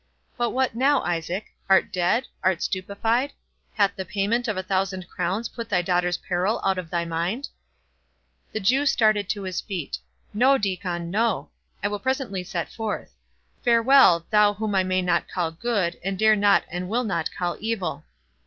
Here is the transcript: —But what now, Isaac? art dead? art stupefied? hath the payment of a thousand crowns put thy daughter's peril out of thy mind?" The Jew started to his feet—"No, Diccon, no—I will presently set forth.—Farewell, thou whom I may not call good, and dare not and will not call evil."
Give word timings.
—But 0.35 0.49
what 0.49 0.73
now, 0.73 1.03
Isaac? 1.03 1.45
art 1.69 1.93
dead? 1.93 2.25
art 2.43 2.63
stupefied? 2.63 3.33
hath 3.75 3.95
the 3.95 4.03
payment 4.03 4.47
of 4.47 4.57
a 4.57 4.63
thousand 4.63 5.07
crowns 5.07 5.47
put 5.47 5.69
thy 5.69 5.83
daughter's 5.83 6.17
peril 6.17 6.59
out 6.65 6.79
of 6.79 6.89
thy 6.89 7.05
mind?" 7.05 7.49
The 8.51 8.59
Jew 8.61 8.87
started 8.87 9.29
to 9.29 9.43
his 9.43 9.61
feet—"No, 9.61 10.57
Diccon, 10.57 11.11
no—I 11.11 11.87
will 11.87 11.99
presently 11.99 12.43
set 12.43 12.67
forth.—Farewell, 12.71 14.25
thou 14.31 14.55
whom 14.55 14.73
I 14.73 14.83
may 14.83 15.03
not 15.03 15.27
call 15.29 15.51
good, 15.51 15.99
and 16.03 16.17
dare 16.17 16.35
not 16.35 16.63
and 16.71 16.89
will 16.89 17.03
not 17.03 17.29
call 17.37 17.57
evil." 17.59 18.03